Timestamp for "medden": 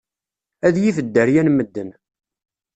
1.51-1.89